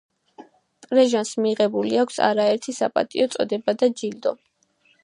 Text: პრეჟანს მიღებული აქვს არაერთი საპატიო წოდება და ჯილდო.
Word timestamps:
პრეჟანს 0.85 1.33
მიღებული 1.47 2.01
აქვს 2.05 2.17
არაერთი 2.29 2.77
საპატიო 2.81 3.31
წოდება 3.37 3.79
და 3.85 3.93
ჯილდო. 4.03 4.35